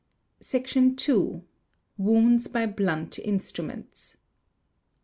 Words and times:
Section 0.39 0.95
iiWounds 0.95 2.51
by 2.51 2.65
blunt 2.65 3.19
instruments. 3.19 4.17